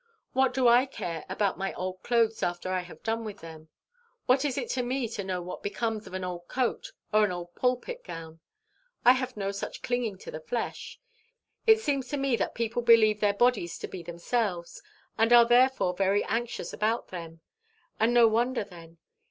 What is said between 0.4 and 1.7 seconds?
do I care about